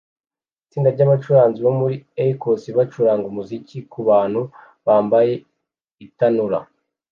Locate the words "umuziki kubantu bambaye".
3.31-5.33